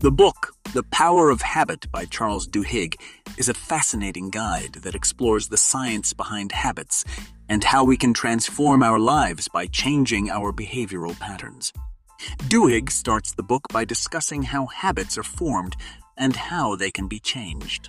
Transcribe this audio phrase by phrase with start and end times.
[0.00, 2.94] The book, The Power of Habit by Charles Duhigg,
[3.36, 7.04] is a fascinating guide that explores the science behind habits
[7.48, 11.72] and how we can transform our lives by changing our behavioral patterns.
[12.46, 15.74] Duhigg starts the book by discussing how habits are formed
[16.16, 17.88] and how they can be changed.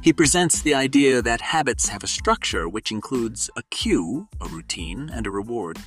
[0.00, 5.10] He presents the idea that habits have a structure which includes a cue, a routine,
[5.12, 5.78] and a reward.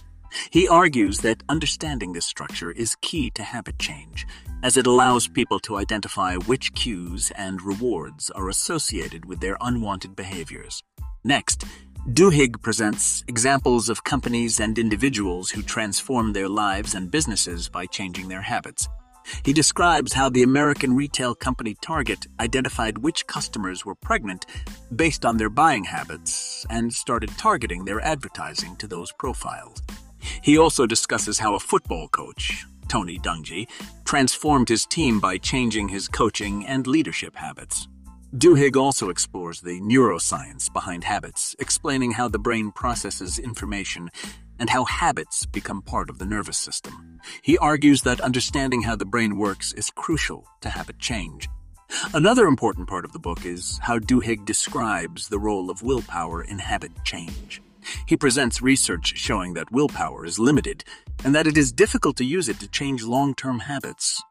[0.50, 4.26] He argues that understanding this structure is key to habit change,
[4.64, 10.16] as it allows people to identify which cues and rewards are associated with their unwanted
[10.16, 10.82] behaviors.
[11.24, 11.66] Next,
[12.12, 18.28] Duhigg presents examples of companies and individuals who transform their lives and businesses by changing
[18.28, 18.90] their habits.
[19.46, 24.46] He describes how the American retail company Target identified which customers were pregnant
[24.94, 29.82] based on their buying habits and started targeting their advertising to those profiles.
[30.44, 33.66] He also discusses how a football coach, Tony Dungy,
[34.04, 37.88] transformed his team by changing his coaching and leadership habits.
[38.36, 44.10] Duhigg also explores the neuroscience behind habits, explaining how the brain processes information
[44.60, 47.22] and how habits become part of the nervous system.
[47.42, 51.48] He argues that understanding how the brain works is crucial to habit change.
[52.14, 56.60] Another important part of the book is how Duhigg describes the role of willpower in
[56.60, 57.62] habit change.
[58.08, 60.84] He presents research showing that willpower is limited
[61.24, 64.22] and that it is difficult to use it to change long term habits.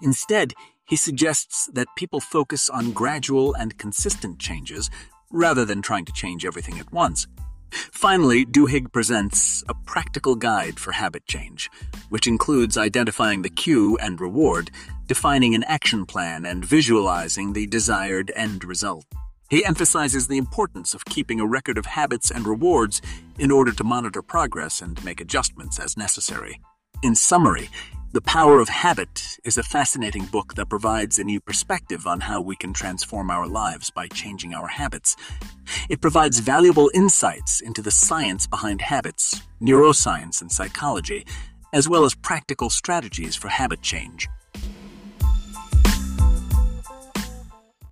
[0.00, 0.54] Instead,
[0.86, 4.90] he suggests that people focus on gradual and consistent changes
[5.30, 7.26] rather than trying to change everything at once.
[7.72, 11.70] Finally, Duhigg presents a practical guide for habit change,
[12.10, 14.70] which includes identifying the cue and reward,
[15.06, 19.06] defining an action plan, and visualizing the desired end result.
[19.52, 23.02] He emphasizes the importance of keeping a record of habits and rewards
[23.38, 26.58] in order to monitor progress and make adjustments as necessary.
[27.02, 27.68] In summary,
[28.12, 32.40] The Power of Habit is a fascinating book that provides a new perspective on how
[32.40, 35.16] we can transform our lives by changing our habits.
[35.90, 41.26] It provides valuable insights into the science behind habits, neuroscience, and psychology,
[41.74, 44.30] as well as practical strategies for habit change.